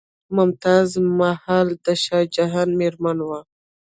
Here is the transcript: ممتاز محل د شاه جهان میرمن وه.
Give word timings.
ممتاز 0.35 0.89
محل 1.19 1.67
د 1.85 1.87
شاه 2.03 2.23
جهان 2.35 2.69
میرمن 2.79 3.17
وه. 3.27 3.39